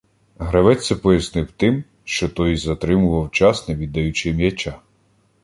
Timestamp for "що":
2.03-2.29